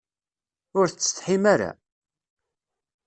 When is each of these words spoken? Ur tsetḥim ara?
Ur 0.79 0.85
tsetḥim 0.89 1.43
ara? 1.53 1.71